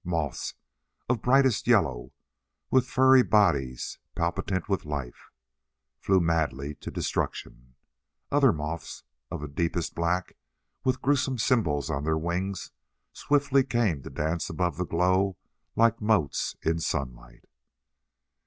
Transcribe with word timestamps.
Moths 0.03 0.55
of 1.07 1.21
brightest 1.21 1.67
yellow, 1.67 2.11
with 2.71 2.87
furry 2.89 3.21
bodies 3.21 3.99
palpitant 4.15 4.67
with 4.67 4.83
life, 4.83 5.29
flew 5.99 6.19
madly 6.19 6.73
to 6.73 6.89
destruction. 6.89 7.75
Other 8.31 8.51
moths 8.51 9.03
of 9.29 9.43
a 9.43 9.47
deepest 9.47 9.93
black, 9.93 10.35
with 10.83 11.03
gruesome 11.03 11.37
symbols 11.37 11.91
on 11.91 12.03
their 12.03 12.17
wings, 12.17 12.71
swiftly 13.13 13.63
came 13.63 14.01
to 14.01 14.09
dance 14.09 14.49
above 14.49 14.77
the 14.77 14.87
glow 14.87 15.37
like 15.75 16.01
motes 16.01 16.55
in 16.63 16.79
sunlight. 16.79 17.45